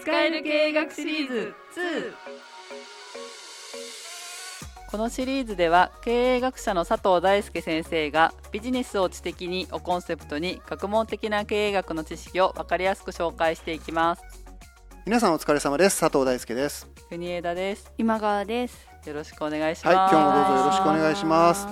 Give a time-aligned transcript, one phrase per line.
[0.00, 1.54] 使える経営学シリーズ。
[1.76, 2.12] 2
[4.90, 14.22] このシリーズでは経営学者の佐藤大輔先生がビジネスを知的にをコンセプトに学問的な経営学の知識を分かりやすく紹介していきます。
[15.04, 16.00] 皆さんお疲れ様です。
[16.00, 16.88] 佐藤大輔です。
[17.10, 17.92] 国枝です。
[17.98, 18.88] 今川です。
[19.04, 19.96] よろしくお願いします。
[19.96, 21.66] はい今日もどうぞよろしくお願いします。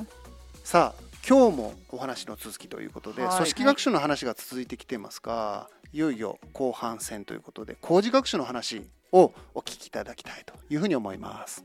[0.65, 3.37] さあ今日もお話の続きということで、はい。
[3.37, 11.65] 組織学習の話が続いてきてますが、い、よいよ後半戦ということで工事学習の話をお聞きいただきたいというふうに思います。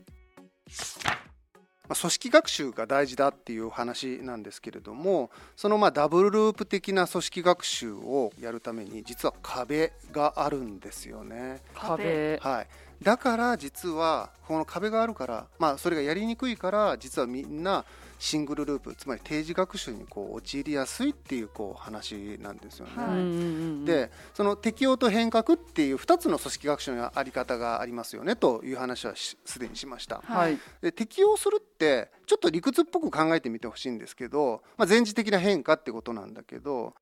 [1.88, 11.62] まあ組織学習が大事だっていう話なんですけれどもそのまあダブルループ的な組織学習をやるために実は壁があるんですよね。
[11.74, 12.66] 壁はい、
[13.02, 17.84] だから実はこの壁があるから、まあ、それがやりにくいから実はみんな
[18.18, 22.92] シングルループつまり定時学習にこう陥りやすいっていうこう話なんですよね。
[22.96, 30.22] はいでその適応と変革っていう2つの組織学習のあり方がありますよねという話はしすでにしました。
[30.24, 36.94] はいで適応するってちょっと理屈っぽく考えてみてほしいんですけど、まあ、前時的な変化ってことなんだけど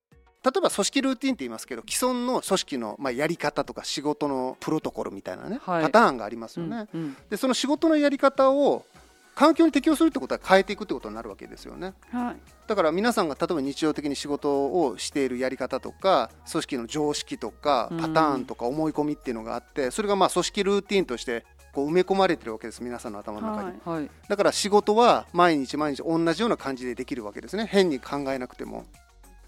[0.45, 5.83] 例えば組織ルーティンって言いますけど既存の組織のまあやり方とか仕事のプロトコルみたいなね、はい。
[5.85, 6.89] パターンがありますよね。
[6.93, 7.17] うんうん。
[7.31, 8.85] でその仕事のやり方を
[9.35, 11.95] 環境に適応するってことは変えていくってことになるわけですよね。
[12.11, 12.37] はい。
[12.67, 17.99] だから皆さんが例えば日常的に仕事をしているやり方とか組織の常識とかうん。
[17.99, 24.11] パターンとか思い込みっていうのがあってそれがまあ組織ルーティンとしてこう埋め込まれてるわけです皆さんの頭の中に、はいはい。
[24.29, 27.67] だから仕事は毎日毎日同じような感じでできるわけですね。
[27.67, 28.85] 変に考えなくても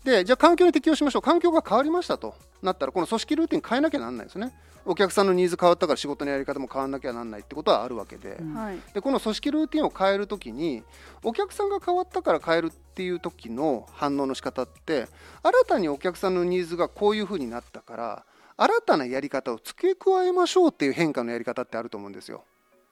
[0.05, 1.22] でじゃあ環境に適応しましょう。
[1.22, 4.52] 環境が変わりましたとなったらこの組織ルーティン変えなきゃなんないですね。
[4.86, 8.55] お客さんのニーズ変わったから仕事のやり方も変わらなきゃなんないってことはあるわけで、うん。
[8.55, 8.78] はい。
[8.92, 10.83] でこの組織ルーティンを変えるときに
[11.22, 15.08] お客さんが変わったから変えるっていう時の反応の仕方って
[15.42, 18.24] 新たにお客さんのニーズがこういうふうになったから
[18.56, 22.44] 新たなやり方を付け加えましょうっていう変化のやり方ってあると思うんですよ。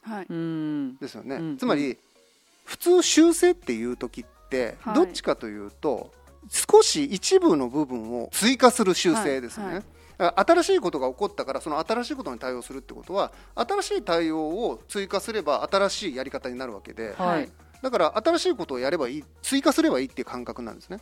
[0.03, 0.27] はい。
[0.29, 0.97] うん。
[0.97, 1.37] ですよね。
[1.37, 1.57] うん。
[1.59, 1.99] つまり
[2.65, 4.95] 普通修正っていう時ってはい。
[4.95, 6.11] どっちかというと、
[6.49, 9.65] 少し一部の部分を追加する修正ですね。
[9.65, 9.85] はいはい
[10.37, 17.51] 新しいことが起こったからその新しいことに対応するってことは新しい対応を追加すれば新しいやり方になるわけで、はい
[17.83, 21.01] だから新しいことをやればいい追加すればいいっていう感覚なんですね。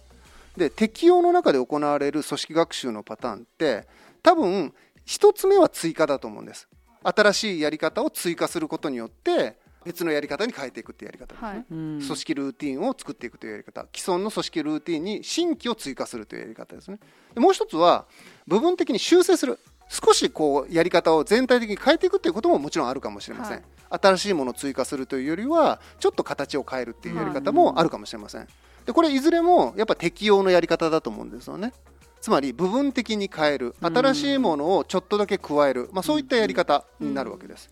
[0.56, 3.86] で適用の中で行われる組織学習のパターンって
[4.22, 4.72] 多分
[5.04, 6.66] 一つ目は追加だと思うんです。
[7.02, 11.48] 新しいやり方を追加することによって別のやり方に変えていくっていうやり方ですね。
[11.48, 11.64] はい。
[11.70, 12.00] うん。
[12.00, 13.86] 組織ルーティンを作っていくというやり方。
[13.94, 16.98] 既存の組織ルーティンに新規を追加するというやり方ですね。
[17.34, 18.06] でもう一つは
[18.46, 19.58] 部分的に修正する。
[19.92, 24.00] 少しこうやり方を全体的に変えていくということももちろんあるかもしれません、はい。
[24.00, 28.46] 新しいものを追加するというよりはちょっと形を変えるっていうやり方もあるかもしれません。
[28.86, 31.72] でこれいずれもやっぱ適用のやり方だと思うんですよね。
[32.20, 33.74] つまり部分的に変える。
[33.80, 37.68] 新しいものをちょっとだけ加える、まあ、そういったやり方になるわけです、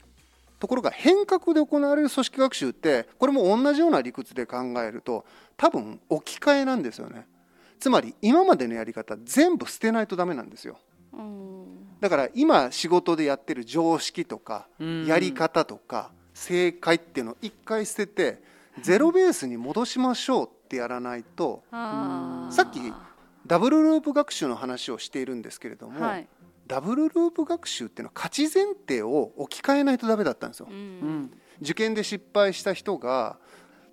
[0.59, 5.25] ところが変革で行われる組織学習ってこれも同じような理屈で考えると
[5.57, 7.27] 多分置き換えなんですよね。
[7.79, 10.79] つまり今までのやり方全部捨てないとダメなんですよ。
[11.13, 11.67] うん。
[12.01, 15.07] だから今仕事でやってる常識とかうん。
[15.07, 18.43] やり方とか正解っていうのを一回捨てて
[18.83, 22.81] ゼロベースに戻しましょうってやらないとさっき
[23.47, 26.29] ダブルループ学習の話をしているんですけれども、はい
[26.69, 30.73] ダブルループ学習っていうのは価値前提を置き換えないとダメだったんですよう。
[30.73, 31.31] うんん
[31.61, 33.39] 受験で失敗した人が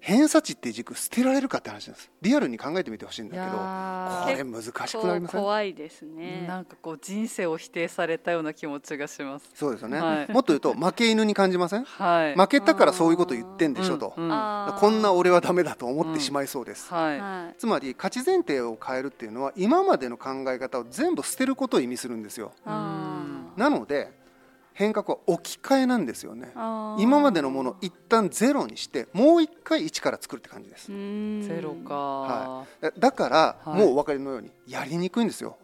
[0.06, 2.12] 偏差値って軸捨てられるかって話なんです。
[2.22, 5.42] リアルに考えてみてほしいんいだけどやこれ難しくなりません？
[5.42, 6.46] 怖いですーね。
[6.48, 9.50] なんかこう人生を否定されたような気持ちがします。
[9.56, 10.32] そうですよね、はい。
[10.32, 11.86] もっと言うと負け犬に感じません？
[11.86, 12.36] はい。
[12.36, 14.74] 負けたからそういうこと言ってんでしょと、うんうん。
[14.80, 17.20] こんな俺はダメだと思ってしまいそうです、はい。
[17.20, 17.56] はい。
[17.58, 22.52] つまり価値前提を変えるっていうのは今までの考え方を全部捨てることを意味するんですよ。
[22.64, 24.24] なので
[24.76, 26.52] 変革は置き換えなんですよね。
[27.00, 30.92] 今までのものを一旦ゼロにしてもう一回一から作るって感じです。
[30.92, 31.42] うん。
[31.48, 33.80] ゼロか、はだだから、はい。
[33.80, 35.58] もうお分かりのようにやりにくいんですよ。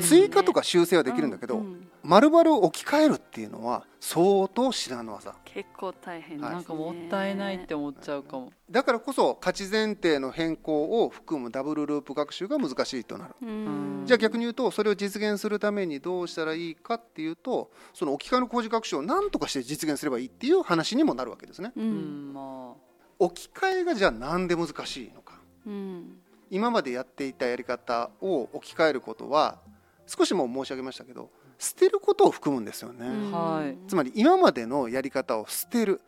[0.00, 5.36] 追加とか修正はできるんだけど、うん丸々置き換えるっていうのは相当至難の技。
[5.44, 6.54] 結構大変ですね。
[6.56, 13.34] なんかもったいないって思っちゃうかも、だからこそ価値前提の変更を含むダブルループ学習が難しいとなる。
[13.40, 14.02] うん。
[14.04, 21.70] じゃあ逆に言うとそれを実現するためにどうしたらいいかっていうとその置き換えの工事学習を何とかして実現すればいいっていう話にもなるわけですね。
[21.76, 22.30] ううん。
[22.30, 22.74] んま
[23.20, 25.38] 置き換えがじゃあなんで難しいのか。
[25.64, 26.18] うん
[26.54, 29.58] 今までやっていたやり方を置き換えることは
[30.06, 33.32] 少しも申し上げましたけど捨てることを含むんですよね、うん。
[33.32, 33.78] はい。
[33.88, 36.02] つまり今までのやり方を捨てる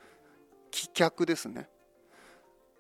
[0.71, 1.71] 棄却ですね。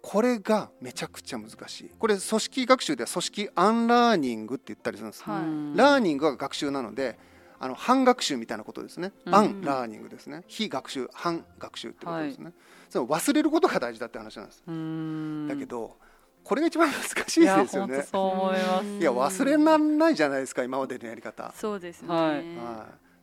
[0.03, 1.91] これがめちゃくちゃ難しい。
[1.99, 5.43] これ組織学習では組織アンラーニングって言ったりするんです、はい。
[5.43, 7.19] うんラーニングが学習なので
[7.59, 9.35] あの反学習みたいなことですね、うん。
[9.35, 10.45] アンラーニングですね。
[10.49, 12.53] 非学習反学習ってことですね、
[12.91, 15.49] その忘れることが大事だって話なんです、うーん。
[15.49, 15.97] だけど
[16.45, 17.95] これが一番難しいですよね。
[17.95, 18.87] 本当そう思います。
[18.87, 22.09] いや忘れらんないじゃないですか今までのやり方、そうですね。
[22.09, 22.35] はい。
[22.35, 22.45] はい、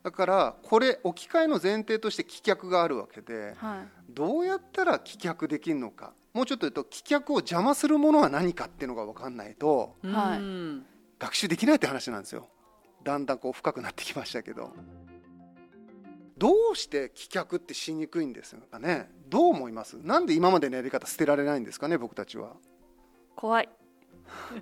[0.04, 3.88] だからこれ置き換えの前提として棄却があるわけではい。
[4.10, 6.14] どうやったら棄却できるのか。
[6.34, 10.40] もうちょっと言うと棄却を邪魔するものは何かっていうのが分かんないとはい。
[10.40, 10.86] うん
[11.20, 12.48] 学習できないって話なんですよ。
[13.04, 14.74] だんだんこう深くなってきましたけど。
[16.38, 19.12] どうして棄却ってしにくいんですかね。
[19.30, 20.00] どう思います？
[20.02, 22.54] なんで今までのやり方捨てられないんですかね僕たちは
[23.42, 23.70] 怖い。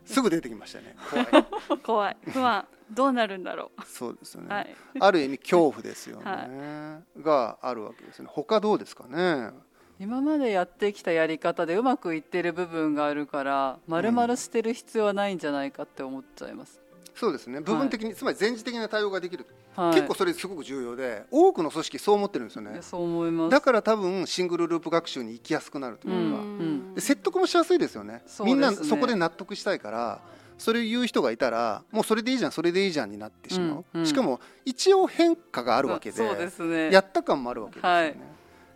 [0.05, 2.17] すぐ出てきましたね怖い怖い。
[2.31, 2.65] 不安。
[2.91, 4.53] どうなるんだろそうですよね、う。
[4.53, 4.75] はい。
[5.01, 9.51] ある意味恐怖ですよね、はがあるわけですね他どうですかね？
[9.99, 16.81] 今までやってきたやり方でうまくいってる部分があるから丸々捨てる必要はないんじゃないかって思っちゃいます、
[17.15, 17.61] そうですね。
[17.61, 19.45] 部分的に、つまり前置的な対応ができる、
[19.75, 22.79] はい、結構それすごく重要で多くの組織そう思ってるんですよね。
[22.81, 23.51] そう思います。
[23.51, 26.95] だから多分シングルループ学習に行きやすくなるというか、ん。
[26.95, 28.13] で説得もしやすいですよね。
[28.13, 28.21] ね。
[28.45, 30.21] みんなそこで納得したいから
[30.57, 34.05] それを言う人がいたらもうそれでいいじゃんそれでいいじゃんになってしまう、うんうん。
[34.05, 36.91] しかも一応変化があるわけでね。
[36.91, 38.15] やった感もあるわけですよね、はい。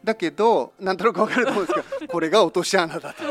[0.03, 3.23] だけどなんとなく分かると思うんですけどこれが落とし穴だと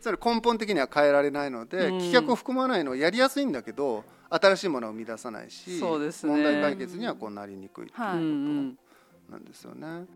[0.00, 8.78] それ根本的には変えられないので、うん棄却を含まないのはやりやすいんだけど新しいものを生み出さないし、そうですね問題解決にはこうなりにくいっていうはいうんうん
[9.30, 10.06] なんですよね。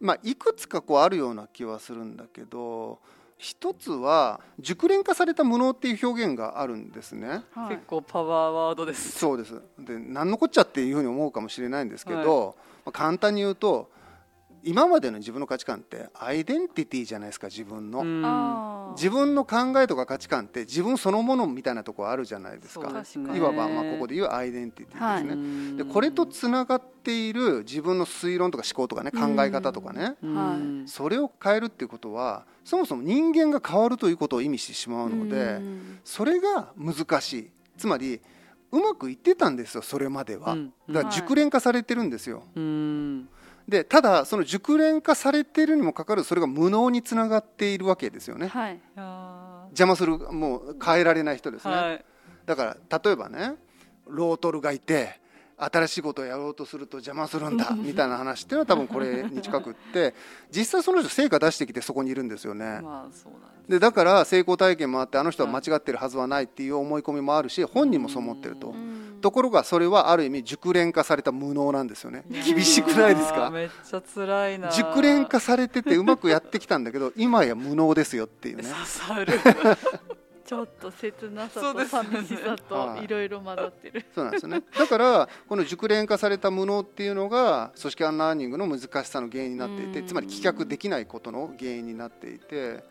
[0.00, 2.98] まあ、いくつかこうあるような気はするんだけど
[3.38, 7.44] 一つは熟練化された無能っていう表現があるんですね。
[7.52, 7.82] はい結。
[7.86, 13.90] 構パワーワードですそうですで何のこっちゃっていうふうに思うかもしれないんですけど、まあ簡単に言うと
[14.64, 18.02] 今までの自分の価値観ってアイデンティティじゃないですか自分の。
[18.92, 22.88] 自分の考えとか価値観って自分そのものみたいなところあるじゃないですか。
[23.34, 25.76] いわばまあここで言うアイデンティティですね、うん。
[25.76, 30.16] でこれとつながっている自分の推論とか思考とかね考え方とかね、
[30.86, 35.98] それを変えるっていうことはそもそも人間が変わるということを意味してしまうのでうん。
[36.04, 37.50] それが難しい。
[37.76, 38.20] つまり
[38.70, 40.72] うまくいってたんですよそれまでは、うん。
[40.88, 42.44] だから熟練化されてるんですよ。
[42.54, 43.28] うん
[43.68, 48.48] でただその熟練化されてるにもかかわらずそれが無能につながっているわけですよね。
[48.48, 48.80] はい。
[49.70, 52.04] 邪魔するもう変えられない人ですね、ーはい。
[52.44, 53.54] だから例えばね
[54.06, 55.20] ロートルがいて
[55.56, 60.14] 新しいことをやろうとすると邪魔するんだ みたいな話っていうのは多分これに近くって
[60.50, 62.80] 実際その人成果出してきてそこにいるんですよね。
[62.82, 68.68] まあそうなんでだから成功体験もあってあの人は間違ってるはずはないっていう思い込みもあるし本人もそう思ってると。
[68.68, 72.24] うんところがそれはある意味熟練化された無能なんですよね。
[72.44, 73.48] 厳しくないですか？
[73.50, 74.70] めっちゃ辛いな。
[74.70, 78.64] 熟練化されててうまくやってきたんだけど 今や無能ですよっていうね。
[78.64, 79.32] 刺さる。
[80.44, 82.08] ちょっと切なさそうとですよね。
[82.12, 82.98] 寂しさはい。
[82.98, 84.04] といろいろ混ざってる。
[84.14, 84.62] そうなんですよね。
[84.76, 90.06] だからこの熟練化された無能っていうのが組織アンラーニングの難しさの原因になっていてうん。
[90.06, 92.84] つまり棄却できないことの原因になっていて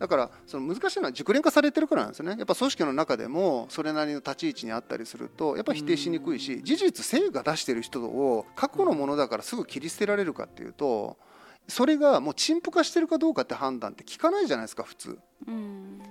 [0.00, 11.18] だからその難しいのは熟練化されてるからなんですよねやっぱ組織の中でもそれなりの立ち位置にあったりするとやっぱ否定しにくいし事実成果出してる人を過去のものだからすぐ切り捨てられるかっていうと
[11.68, 15.18] それがもう陳腐化してるかどうかって判断って利かないじゃないですか普通うん。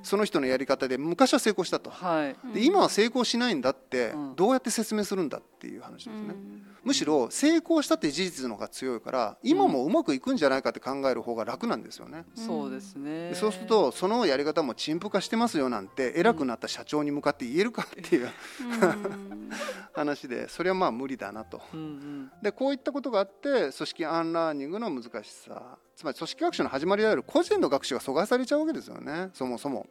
[0.02, 1.90] その人のやり方で昔は成功したと。
[1.90, 2.54] はい。
[2.54, 4.36] で今は成功しないんだってうん。
[4.36, 6.64] どうやって説明するんだっていう話ですね、うん。
[6.84, 13.30] むしろ成功したって事実の方が強いから今もうまくいくんじゃないかって考える方が楽なんですよね、そうですね。
[13.30, 18.30] でそうするとそのやり方も陳腐化してますよなんて偉くなった社長に向かって言えるかっていう
[18.62, 19.50] うん。
[19.94, 21.62] 話でそれはまあ無理だなと。
[21.74, 22.32] うんうん。
[22.42, 29.86] でこういったことがあって組織アンラーニングの難しさつまり組織学習の始まりである個人の学習が阻害されちゃうわけですよねそもそも。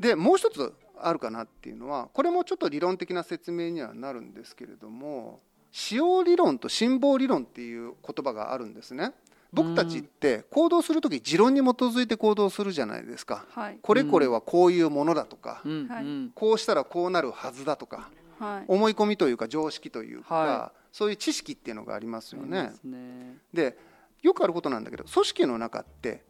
[0.00, 5.38] でもう一つあるかなっていうのはこれもちょっと理論的な説明にはなるんですけれども
[5.70, 9.12] 使用理論と辛抱理論っていう言葉があるんですね。
[9.52, 13.44] 僕たちって行動する時持論に基づいて行動するじゃないですか。
[13.50, 13.78] はい。
[13.80, 16.32] これこれはこういうものだとか、うん。
[16.34, 18.10] こうしたらこうなるはずだとか
[18.40, 18.64] はい。
[18.66, 22.58] 思い込みというか常識というか、はそういう知識っていうのがありますよね。
[22.58, 22.74] いいで。
[22.74, 23.38] すね。
[23.52, 23.93] で
[24.24, 26.24] よくあることなんだけど組織の中って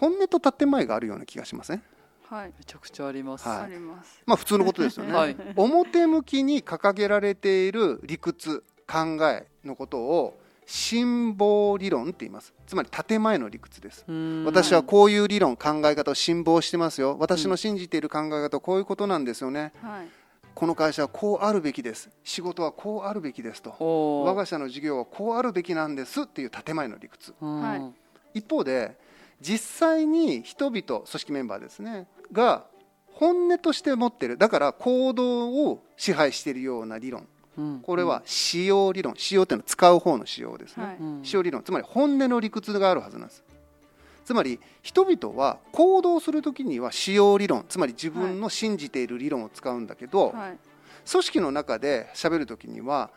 [0.00, 1.82] 本音と建前があるような気がしません、
[2.28, 2.52] はい。
[2.58, 3.46] めちゃくちゃあります。
[3.46, 3.60] はい。
[3.60, 4.20] あります。
[4.26, 5.36] まあ普通のことですよね、はい。
[5.54, 12.54] 表向きに掲げられている理屈考えのことを辛抱理論って言います。
[12.66, 14.04] つまり建前の理屈です。
[14.08, 14.44] うん。
[14.44, 17.16] 私はこういう理論考え方を辛抱してますよ。
[17.20, 19.72] 私の信じている考え方はこういうことなんですよね。
[19.82, 20.08] はい。
[20.54, 22.10] この会社はこうあるべきです。
[22.24, 23.74] 仕事はこうあるべきですと。
[24.24, 27.34] 我が社の事業はこうあるべきなんですっていう建前の理屈。
[28.34, 28.96] 一方で
[29.40, 32.06] 実際に人々組織メンバーですね。
[32.32, 32.64] が
[33.06, 34.38] 本音として持ってる。
[34.38, 37.26] だから行動を支配しているような理論。
[37.58, 37.80] うん。
[37.80, 39.14] これは使用理論。
[39.16, 40.96] 使用っていうのは使う方の使用ですね、はい。
[40.98, 41.62] うん使用理論。
[41.62, 43.44] つまり本音の理屈があるはずなんです
[44.24, 50.58] つまり人々は行動するときには使用理論つまり自分の信じている理論を使うんだけど、はい。
[51.10, 53.10] 組織の中で喋るときには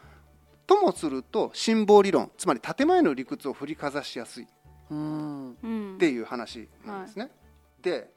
[0.65, 4.47] ともすると信奉理論つまり建前の理屈を振りかざしやすいっ
[5.99, 7.29] ていう話なんですね。
[7.81, 8.09] で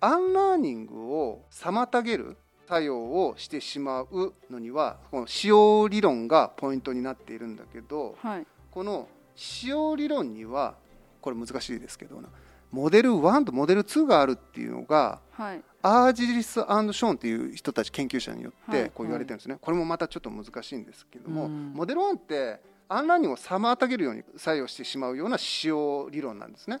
[0.00, 2.36] アンラーニングを妨げる
[2.68, 8.46] 作用をしてしまうのにはこの使用理論がポイントになっているんだけどはい。
[8.70, 10.76] この使用理論には
[11.26, 12.22] これ難しいですけど
[12.70, 15.62] モデル1とモデル2があるっていうのがはい。
[15.82, 18.84] アージリスショーンっていう人たち研究者によっはい。
[18.84, 21.72] てこう言われてるんですね、これもまたちょっと難しいんですけども、うん。
[21.74, 26.80] モデル1ってアンラーニングを妨げるように作用してしまうような使用理論なんですね。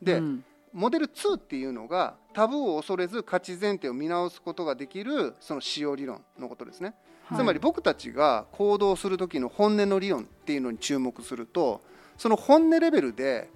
[0.00, 0.44] で、うん。
[0.72, 6.94] モデル2っていうのがタブーを恐れず価値前提を見直すことができるその使用理論のことですね、
[7.24, 7.38] はい。
[7.38, 11.82] つまり僕たちが行動する時の本音の理論っていうのに注目すると
[12.16, 13.50] その本音レベルで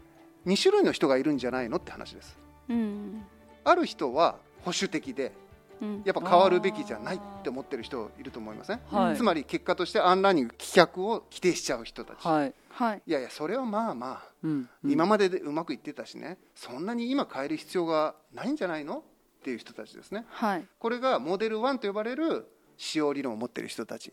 [0.46, 2.38] 2種類の人がいるんじゃないのって話です。
[2.68, 3.24] うん。
[3.64, 5.32] ある人は保守的で
[5.80, 6.02] うん。
[6.04, 9.16] やっぱ変わるべきじゃないって思ってる人いると思いません、はい。
[9.16, 12.54] つまり結果としてアンラーニング棄却を規定しちゃう人たち、はい。
[12.70, 13.02] はい。
[13.06, 14.68] いやいやそれはまあまあうん。
[14.84, 16.38] 今まででうまくいってたしね。
[16.54, 20.24] そんなに今変える必要がないんじゃないのっていう人たちですね。
[20.28, 20.66] はい。
[20.78, 22.46] これがモデル1と呼ばれる
[22.76, 24.12] 使用理論を持っている人たち。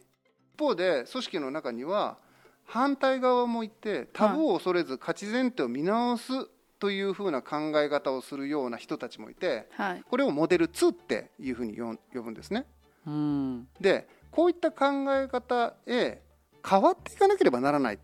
[0.55, 2.17] 一方で組織の中には
[2.71, 6.31] 反対側もいてタブーを恐れず価値前提を見直す
[6.79, 10.03] というふうな考え方をするような人たちもいてはい。
[10.09, 12.65] これをモデル2っていうふうに呼ぶんですね。
[13.05, 13.67] うん。
[13.81, 16.21] でこういった考え方へ
[16.65, 17.97] 変わっていかなければならないっ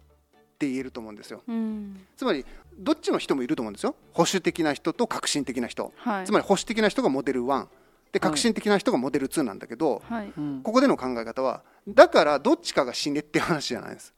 [0.60, 1.44] て言えると思うんですよ。
[1.48, 2.06] うん。
[2.18, 2.46] つまり
[2.78, 3.96] どっちの人もいると思うんですよ。
[4.12, 6.26] 保守的な人と革新的な人はい。
[6.26, 7.68] つまり保守的な人がモデル1
[8.12, 10.34] で革新的な人がモデル2なんだけど、はい。
[10.38, 14.14] うんここでの考え方はだからどっちかが死ねって話じゃないです、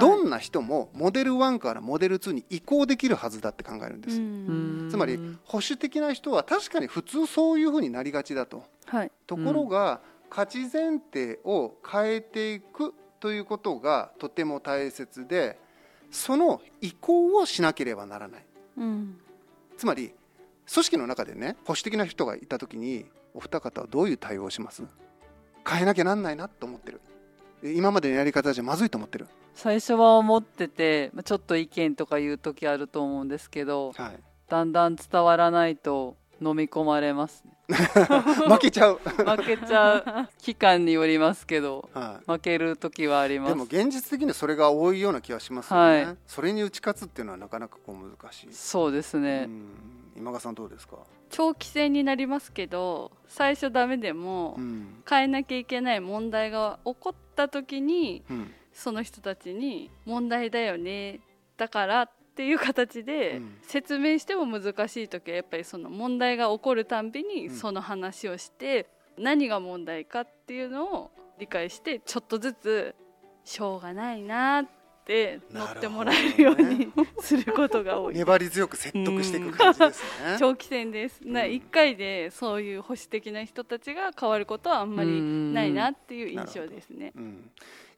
[0.00, 4.88] どんな人もモデル1からモデル2に移行できるはずだって考えるんです、うん。
[4.90, 8.64] つまり保守的な人は確かに普通そういうふうになりがちだと。
[8.86, 15.58] はいところが、価値前提を変えていくということがとても大切で
[16.10, 18.46] その移行をしなければならない。
[18.78, 19.20] うん。
[19.76, 20.12] つまり
[20.72, 24.82] 組織の中でね保守的な人がいた時にお二方はどういう対応をします？
[25.68, 27.00] 変えなきゃなんないなと思ってる。
[27.00, 27.09] で
[27.62, 37.52] 今までのやり方じゃまずいと思ってる、最初は思っててまあちょっと意見とか言う時あると思うんですけどはい、だんだん伝わらないと飲み込まれますね。
[38.48, 43.50] 負けちゃう、 負けちゃう期間によりますけどは負ける時はありい、ます。
[43.50, 46.16] でも現実的にそれが多いような気がしますよね、はい。
[46.26, 49.50] それに打ち勝つっていうのはなかなかこう難しい、そうですうね、ん、
[50.20, 50.98] 今川さんどうですか、
[51.30, 55.02] 長期戦になりますけど最初ダメでもうん。
[55.08, 58.54] 変えなきゃいけない問題が起こった時にうん。
[58.72, 61.20] その人たちに問題だよね
[61.56, 63.58] だからっていう形でうん。
[63.62, 67.54] 説明しても難しい時はやっぱりその問題が起こるたんびにうん。
[67.54, 68.86] その話をして
[69.16, 72.94] 何が問題かっていうのを理解してちょっとずつ
[73.44, 74.79] しょうがないなって
[75.52, 78.14] 乗ってもらえるようにすることが多い。
[78.14, 80.36] 粘り強く説得していく感じですね。
[80.38, 81.20] 長期戦です。
[81.24, 87.12] なうん1回でそういう保守的な人たちが変わることはあんまりないなっていう印象ですね。
[87.16, 87.50] うん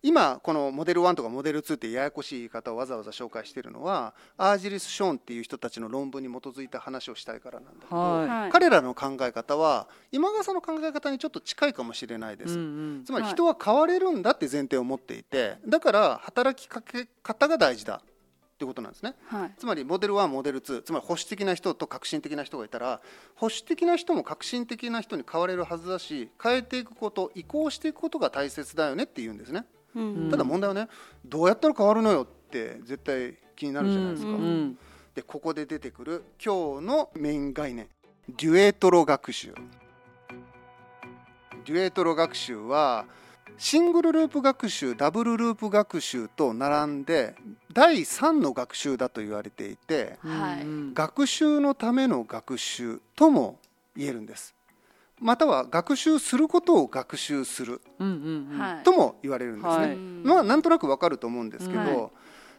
[0.02, 8.28] 今このモデル1とかモデル2ってややこしい言い方をわざわざ紹介しているのはアージリス・ショーンっていう人たちの論文に基づいた話をしたいからなんだけど、はい。
[8.28, 8.50] はい。
[8.50, 12.62] 彼らの考え方は今川さんの考え方にちょっと近いかもしれないです、うんう
[13.00, 13.04] ん。
[13.04, 13.32] つまりはい。
[13.32, 19.14] 人は変われるんだって前提を持っていてだから働きかけ方が大事だってことなんですね。
[19.26, 19.54] はい。
[19.56, 23.00] つまりモデル1モデル2つまり保守的な人と革新的な人がいたら
[23.36, 29.64] 保守的な人も革新的な人に変われるはずだし変えていくこと移行していくことが大切だよねって言うんですね。
[29.76, 29.81] うん
[30.30, 30.88] ただ問題はね
[31.24, 34.36] どうやったら変わるのよって絶対気になるじゃないですか、うん。
[34.36, 34.78] うん。
[35.14, 37.88] でここで出てくる今日のメイン概念。
[38.28, 39.54] デュエトロ学習。
[41.64, 43.04] デュエトロ学習は
[43.58, 47.34] シングルループ学習ダブルループ学習と並んで
[47.72, 50.62] 第3の学習だと言われていてはい。
[50.62, 53.58] うん学習のための学習とも
[53.96, 54.54] 言えるんです
[55.22, 57.80] または学習することを学習する。
[58.84, 59.96] とも言われるんですね、はい。
[59.96, 62.10] まあなんとなくわかると思うんですけど、はい。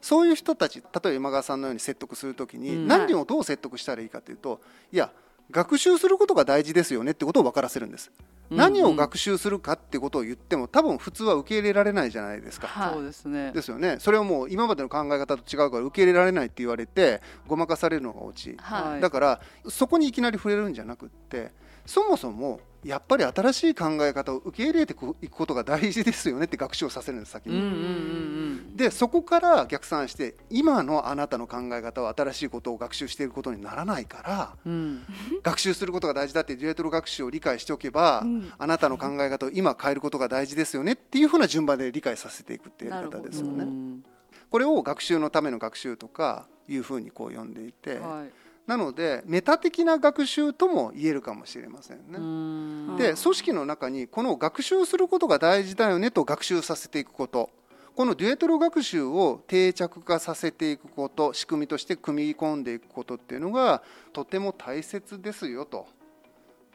[0.01, 2.87] そういう人たち例えば今川さんのように説得するときに、うん。
[2.87, 5.11] 何をどう説得したらいいかというといや
[5.51, 12.93] 学習することが大事ですよねってことを分からせるんです、うん何を学習するかってことを言っても多分普通は受け入れられないじゃないですか、はい。
[12.93, 13.51] そうですね。
[13.51, 13.97] ですよね。
[13.99, 19.01] それはもう今までの考え方と違うから受け入れられないって言われてごまかされるのがオチ、はい。
[19.01, 21.51] だからそこにいきなり触れるんじゃなくって
[21.85, 27.57] そもそもやっぱり新しい考え方を受け入れていくことが大事ですよねって学習をさせるんです先に。
[27.57, 28.42] うんうんうん
[28.75, 34.73] でそこから逆算して今のあなたの考え方は新しいことを学習していることにならないからうん。
[34.73, 35.05] うん
[35.43, 38.51] 学習することが大事だってデュエットル学習を理解しておけば、うん。
[38.57, 43.63] あなたの考え方を今変えることが大事ですよねっていうふうな順番で理解させていくっていうやり方ですよね。
[43.63, 44.03] うん。
[44.49, 48.31] これを学習のための学習とかいうふうにこう呼んでいて、はい。
[48.67, 52.03] なのでメタ的な学習とも言えるかもしれませんね。
[52.13, 52.97] うん。
[52.97, 57.49] で組織の中にこの学習することが大事だよねと学習させていくこと
[57.95, 63.83] このデュエトロ学習を定着化させていくこと仕組みとして組み込んでいくことっていうのが
[64.13, 65.87] とても大切ですよと。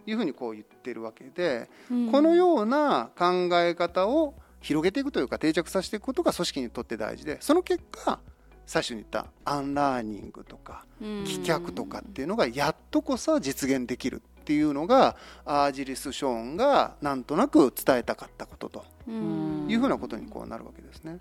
[0.06, 2.10] いうふうにこう言ってるわけで、うん。
[2.10, 8.18] このような考え方を広げていくというか定着させていくことが組織にとって大事でその結果
[8.66, 11.08] 最初に言ったアンラーニングとかうん。
[11.24, 15.14] 棄却とかっていうのがやっとこそ実現できるっていうのが
[15.44, 19.66] アージリス・ショーンがなんとなく伝えたかったこととうん。
[19.68, 21.18] いうふうなことにこうなるわけですね。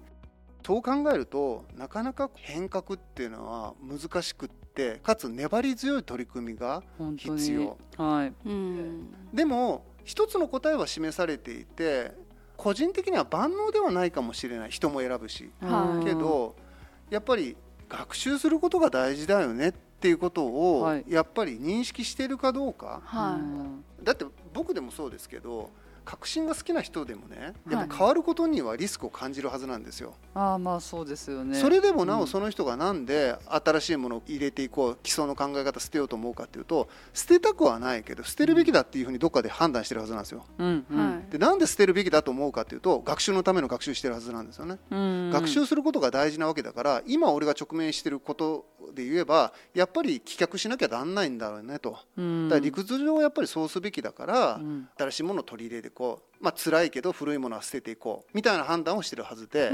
[0.65, 6.83] そう考えるとなかなか変革っていうのは難しくってかつ粘り強い取り組みが
[7.17, 7.77] 必要。
[7.97, 8.33] はい。
[8.45, 9.09] うん。
[9.33, 12.13] でも一つの答えは示されていて
[12.55, 14.69] 個人的には万能ではないかもしれない。
[14.71, 15.51] 人も選ぶし。
[15.59, 16.05] はい。
[16.05, 16.55] けど
[17.09, 17.57] やっぱり
[17.89, 21.05] 学習することが大事だよねっていうことをはい。
[21.07, 23.01] やっぱり認識しているかどうか。
[23.05, 23.39] は
[24.03, 25.71] だって僕でもそうですけど
[26.09, 27.87] 革新が好きな人でもねやっはい。
[27.89, 30.13] ぱ変わることにはリスクを感じるはずなんですよ。
[30.33, 31.59] ああまあそうですよね。
[31.59, 32.19] それでもなうん。
[32.21, 40.45] おその人がなんで新しいものを入れていこう基礎の考え方捨てようと思うかっていうと捨てたくはないけど捨てるべきだっていうふうにどっかで判断してるはずなんですよ。
[40.57, 40.85] うん。
[40.89, 40.97] うん。
[40.97, 41.31] はい。
[41.31, 44.77] でなんで捨てるべきだと思うかっていうと学習のための学習してるはずなんですよね。
[44.89, 45.29] うん。
[45.31, 51.97] 学習することが大事なわけだから今俺が直面していることで言えばやっぱり棄却しなきゃなんないんだろうねと。
[52.17, 52.47] うん。
[52.47, 54.87] だから理屈上やっぱりそうすべきだから、うん。
[54.97, 59.71] 新しいものを取り入れていこうまあ辛いけど古いものは捨てていこうみたいな判断をしてるはずで、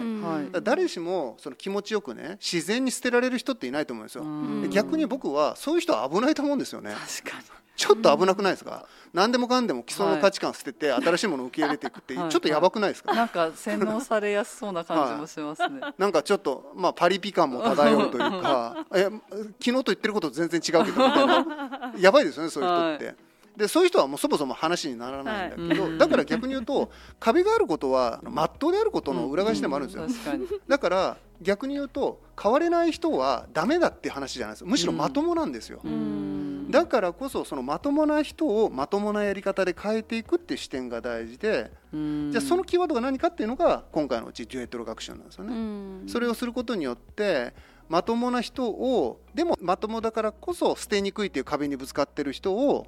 [0.62, 4.62] 誰しもその気持ちよくね自然に捨てられる人っていないと思うんですよ、うん。
[4.62, 6.96] で逆に僕はそういう人は危ないと思うんですよね。
[7.22, 7.44] 確かに。
[7.76, 12.34] ちょっと危なくないですか、何でもかんでも基礎の価値観捨てて新しいものを受け入れていくってち はい。
[12.34, 15.82] ょっとやばくないですか、なんか洗脳されやすそうな感じもしますね。
[15.98, 19.22] なんかちょっと、まあ、パリピ感も漂うというか え昨
[19.60, 21.94] 日と言ってること全然違うけどみたいな。
[21.98, 23.33] やばいですよねそういう人って。
[23.58, 25.98] でそういう人はもうそもそも話にならないんだけど、はい。
[25.98, 30.48] だから逆に言うと壁があることは真っ当であることの裏返しでもあるんですよ、確かに。
[30.68, 34.66] だから逆に言うと変われない人はダメだって話じゃないです。
[34.66, 36.72] むしろまともなんですよ、うん。
[36.72, 42.32] だからこそそのまともな人をまともなやり方で変えていくっていう視点が大事で、うん。
[42.32, 46.04] じゃあそのキーワードが何かっていうのが今回のうちデュエットの学習なんですよね、うん。
[46.08, 47.54] それをすることによって
[47.90, 52.88] まともな人をでもまともだからこそ捨てにくいっていう壁にぶつかってる人を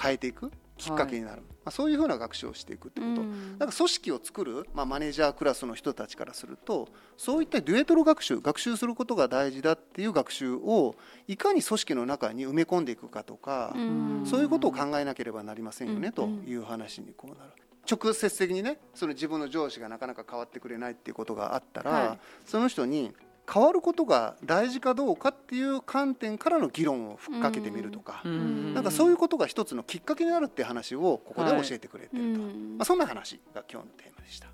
[0.00, 3.58] 変えていくきっかけになる、まあ、そういうふうな学習をしていくってこと、うん。
[3.58, 10.96] なんか組織を作る、まあ、マネージャークラスの人たちからするとそういったデュエットの学習学習することが大事だっていう学習を
[11.28, 14.22] いかに組織の中に埋め込んでいくかとか、うん。
[14.26, 16.12] そういうことを考えなければなりませんよね、うん。
[16.12, 17.52] という話にこうなる。
[17.88, 22.18] 直接的にねその自分の上司がなかなか変わってくれないっていうことがあったら、はい。
[22.46, 23.12] その人に
[23.52, 28.74] 変わることが大事かどうかっていう観点からの議論をふっかけてみるとか、うん。
[28.74, 32.76] なんかそういうことが一つのきっかけになるっていう話をここで教えてくれてると、うん。
[32.78, 34.48] まあ、そんな話が今日のテーマでした。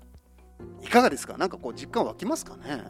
[0.83, 1.37] いかがですか？
[1.37, 2.85] なんかこう実感湧きますかね？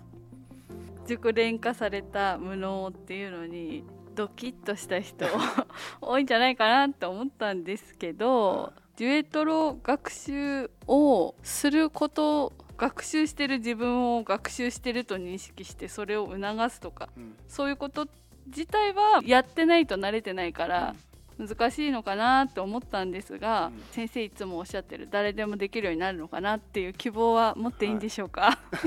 [1.08, 3.84] 熟練化された無能っていうのに
[4.16, 5.26] ドキッとした人
[6.02, 17.36] 多いんじゃないかなって思ったんですけどデュエトロ学習をすること学習してる自分を学習してると認識してそれを促すとかうん。
[17.48, 18.08] そういうこと
[18.48, 20.96] 自体はやってないと慣れてないから
[21.38, 23.84] 難しいのかなって思ったんですが、うん。
[23.92, 28.58] 先生いつもおっしゃってる誰でもできるようになるのかなっていう希望は持っていいんでしょうか、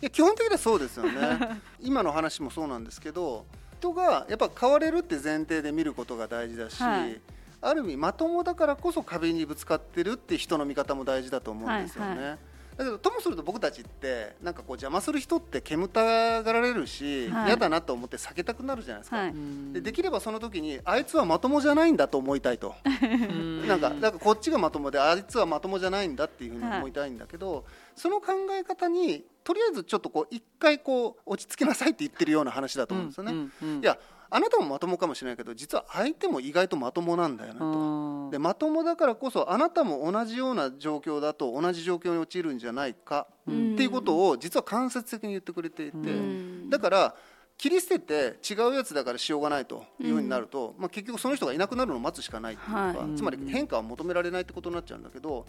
[0.00, 1.62] いや基本的にはそうですよね。
[1.80, 3.46] 今の話もそうなんですけど
[3.80, 7.20] 人がやっぱ変われるって前提で見ることが大事だし、はい。
[7.62, 12.10] ある意味まともだからこそ壁にぶつかってるって人の見方も大事だと思うんですよね。
[12.10, 12.38] はいは
[12.76, 17.46] だけどともすると僕たちってなんかこう邪魔する人って煙たがられるし、はい。
[17.46, 19.16] 嫌だなと思って避けたくなるじゃないですか。
[19.16, 19.28] はい。
[19.28, 22.74] うんでできればその時にあいつはまともじゃないんだと思いたいと。
[22.84, 23.68] うん。
[23.68, 33.32] なんかなんかこっちがまともであいつはまともじゃないんだっていうふうに思いたいんだけど、その考え方にとりあえずちょっとこう一回こう落ち着けなさいって言ってるような話だと思うんですよね。
[33.32, 33.82] うんうん。
[33.82, 33.98] いや
[34.30, 37.66] あなたもまともかもしれないけど実は相手も意外とまともなんだよなと。
[37.66, 38.30] うん。
[38.30, 46.70] でまともだからこそあなたも同じような状況だと同じ状況に陥るんじゃないかうんっていうことを実は間接的に言ってくれていて、うん。
[46.70, 47.14] だから
[47.56, 53.16] 切り捨てて違うやつだからしようがないというふうになると、まあ、結局その人がいなくなるのを待つしかないっていうか、はい。
[53.16, 55.46] つまり変化は求められないってことになっちゃうんだけど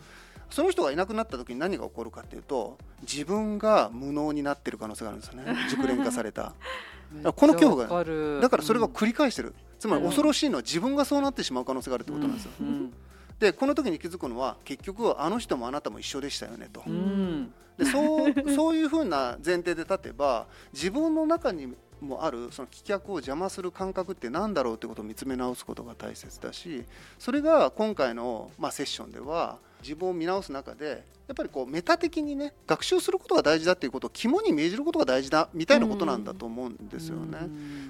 [0.50, 5.56] その人がいなくなった時に何が起こるかっていうと自分が無能になってる可能性があるんですよね。
[5.70, 6.54] 熟練化された
[7.36, 10.08] この恐怖がだからそれが繰り返してる、つまりうん。
[10.08, 12.94] 恐ろしいのは自分がそうなってしまう可能性があるってことなんですよ、うん。
[13.39, 17.54] でこの時に気づくのは結局あの人もあなたも一緒でしたよねと、うん。
[17.78, 26.84] でそう そういうふうな前提で立てば自分の中にもあるその棄却を邪魔する感覚って何だろうってことを見つめ直すことが大切だし
[27.20, 37.39] それが今回の、まあ、セッションでは自分を見直す中でやっぱりこうメタ的にね学習することが大事だっていうことを肝に銘じることが大事だみたいなことなんだと思うんですよね。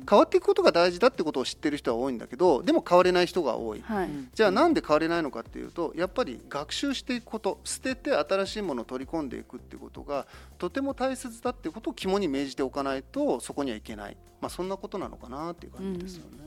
[0.10, 3.82] 変わっていくことが大事だってことを知ってる人は多いんだけどでも変われない人が多い。
[3.82, 10.28] はいじゃあなんで変われないのかっていうとやっぱり学習していくこと捨てて新しいものを取り込んでいくっていうことが
[10.58, 16.38] とても大切だっていうことを肝に銘じておかないとそこにはいけない、まあ、そんなことなのかなっていう感じですよね。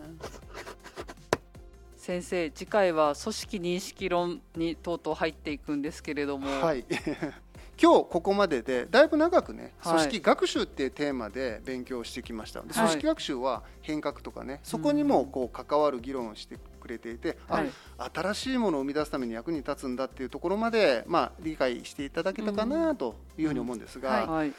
[2.09, 6.87] 先生次回は組織認識論にとうとう入っていくんですけれども、はい。
[7.81, 9.92] 今日ここまででだいぶ長くねはい。
[9.92, 12.75] 組織学習っていうテーマで勉強してきました、ではい。
[12.77, 24.55] 組織学習は変革とかねそこにもこう関わる議論をしてくれていて、はいあ新しいものを生み出すために役に立つんだっていうところまで、まあ、理解していただけたかなというふうに思うんですが、うんはい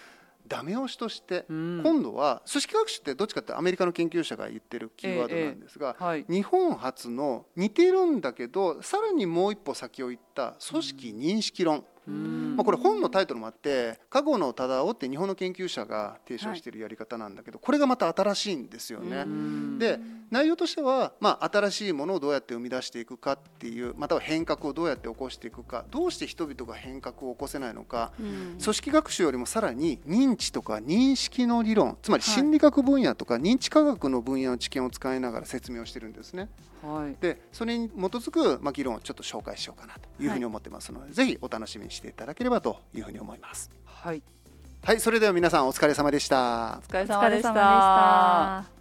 [0.50, 1.82] ダメ押しとして、うん。
[1.84, 6.26] 今度は組織学習ってどっちかってアメリカの研究者が言ってるキーワードなんですが、はい。
[6.28, 19.24] 日本初の似てるんだけどさらにもう一歩先を行った組織認識論、うんまあ、これ本のタイトルもあって「加護の忠夫」って日本の研究者が提唱しているやり方なんだけど、これがまた新しいんですよね。
[19.26, 19.80] うん。
[19.80, 28.58] で内容としては、まあ、新しいものをどうやって生み出していくかっていうまたは変革をどうやって起こしていくかどうして人々が変革を起こせないのか、うん。
[28.62, 36.50] 組織学習よりもさらに認知とか認識の理論つまり心理学分野とか認知科学の分野の知見を使いながら説明をしてるんですね。
[36.84, 37.16] はい。
[37.20, 43.70] でそれに基づく、まあ、議論をちょっと紹介しようかなというふうに思ってますので、ぜひお楽しみにしていただければというふうに思います。
[43.86, 44.24] はい
[44.82, 46.88] はいそれでは皆さんお疲れ様でしたお。
[46.90, 48.80] 疲れお様でした疲れ様でした。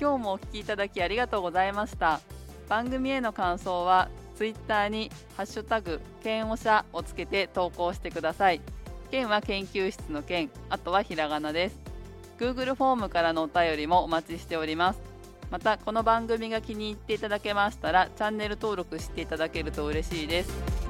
[0.00, 2.20] 今日もお聞きいただきありがとうございました
[2.68, 8.60] 番組への感想はツイッターにハッシュタグ剣おしゃをつけて投稿してください
[9.12, 11.78] 剣は研究室の剣あとはひらがなです
[12.38, 15.00] Google フォームからのお便りもお待ちしております
[15.52, 20.81] またこの番組が気に入っていただけましたらチャンネル登録していただけると嬉しいです